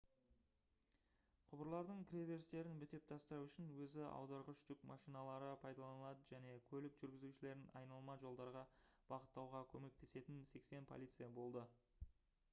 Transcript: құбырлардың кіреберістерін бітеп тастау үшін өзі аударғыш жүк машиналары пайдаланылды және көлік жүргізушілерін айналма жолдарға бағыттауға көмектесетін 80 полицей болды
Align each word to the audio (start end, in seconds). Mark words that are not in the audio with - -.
құбырлардың 1.49 1.99
кіреберістерін 2.11 2.77
бітеп 2.83 3.03
тастау 3.11 3.41
үшін 3.49 3.67
өзі 3.83 3.99
аударғыш 4.05 4.61
жүк 4.69 4.85
машиналары 4.91 5.51
пайдаланылды 5.65 6.25
және 6.31 6.55
көлік 6.71 6.97
жүргізушілерін 7.03 7.69
айналма 7.81 8.17
жолдарға 8.23 8.63
бағыттауға 9.13 9.63
көмектесетін 9.75 10.41
80 10.59 10.89
полицей 10.93 11.31
болды 11.37 11.67